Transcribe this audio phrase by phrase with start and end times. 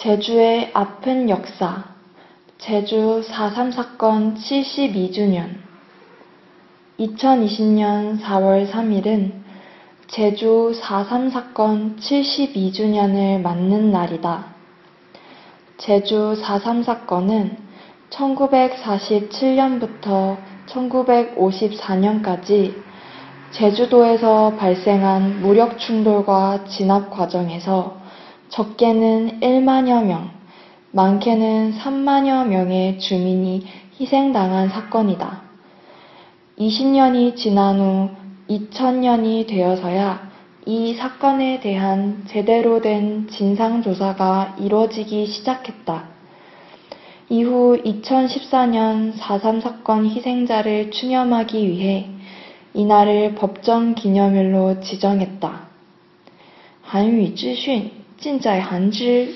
[0.00, 1.84] 제주의 아픈 역사
[2.56, 5.58] 제주 4.3 사건 72주년
[6.98, 9.32] 2020년 4월 3일은
[10.06, 14.46] 제주 4.3 사건 72주년을 맞는 날이다.
[15.76, 17.58] 제주 4.3 사건은
[18.08, 22.74] 1947년부터 1954년까지
[23.50, 28.00] 제주도에서 발생한 무력 충돌과 진압 과정에서
[28.50, 30.28] 적게는 1만여 명,
[30.90, 33.64] 많게는 3만여 명의 주민이
[34.00, 35.42] 희생당한 사건이다.
[36.58, 38.10] 20년이 지난 후
[38.48, 40.30] 2000년이 되어서야
[40.66, 46.08] 이 사건에 대한 제대로 된 진상조사가 이루어지기 시작했다.
[47.28, 52.08] 이후 2014년 4.3 사건 희생자를 추념하기 위해
[52.74, 55.68] 이날을 법정 기념일로 지정했다.
[56.82, 59.26] 한유资讯 尽在韩之。